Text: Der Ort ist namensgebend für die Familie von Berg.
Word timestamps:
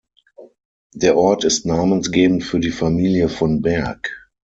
Der 0.95 1.15
Ort 1.15 1.43
ist 1.43 1.67
namensgebend 1.67 2.43
für 2.43 2.59
die 2.59 2.71
Familie 2.71 3.29
von 3.29 3.61
Berg. 3.61 4.09